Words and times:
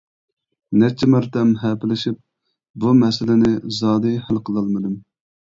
نەچچە 0.83 1.09
مەرتەم 1.15 1.51
ھەپىلىشىپ 1.65 2.17
بۇ 2.85 2.97
مەسىلىنى 3.03 3.55
زادى 3.81 4.15
ھەل 4.31 4.45
قىلالمىدىم. 4.49 4.99